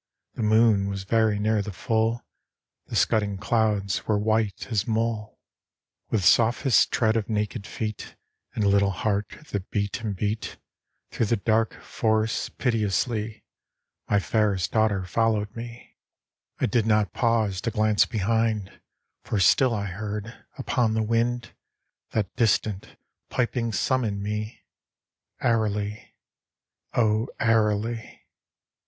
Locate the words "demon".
16.71-16.81